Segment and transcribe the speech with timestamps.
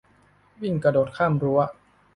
[0.61, 1.59] วิ่งกระโดดข้ามรั้ว